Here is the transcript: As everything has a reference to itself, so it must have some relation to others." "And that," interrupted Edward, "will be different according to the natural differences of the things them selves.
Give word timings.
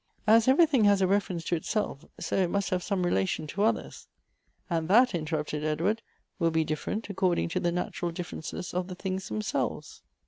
As 0.25 0.47
everything 0.47 0.85
has 0.85 1.03
a 1.03 1.07
reference 1.07 1.43
to 1.43 1.55
itself, 1.55 2.05
so 2.19 2.35
it 2.37 2.49
must 2.49 2.71
have 2.71 2.81
some 2.81 3.05
relation 3.05 3.45
to 3.45 3.61
others." 3.61 4.07
"And 4.67 4.87
that," 4.87 5.13
interrupted 5.13 5.63
Edward, 5.63 6.01
"will 6.39 6.49
be 6.49 6.63
different 6.65 7.07
according 7.11 7.49
to 7.49 7.59
the 7.59 7.71
natural 7.71 8.09
differences 8.11 8.73
of 8.73 8.87
the 8.87 8.95
things 8.95 9.27
them 9.27 9.43
selves. 9.43 10.01